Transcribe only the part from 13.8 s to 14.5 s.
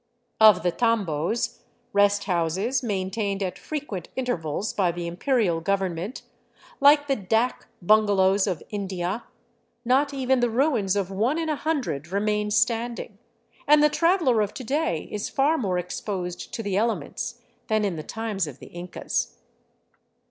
the traveler